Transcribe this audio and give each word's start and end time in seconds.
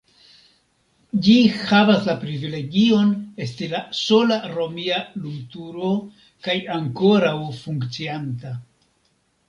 Ĝi 1.27 1.35
havas 1.65 2.01
la 2.11 2.15
privilegion 2.23 3.13
esti 3.47 3.69
la 3.75 3.83
sola 4.01 4.41
romia 4.57 4.99
lumturo 5.27 5.95
kaj 6.49 6.61
ankoraŭ 6.81 7.39
funkcianta. 7.65 8.61